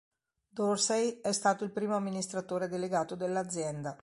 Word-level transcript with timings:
Dorsey 0.49 1.19
è 1.21 1.31
stato 1.31 1.63
il 1.63 1.69
primo 1.71 1.95
amministratore 1.95 2.67
delegato 2.67 3.13
dell'azienda. 3.13 3.95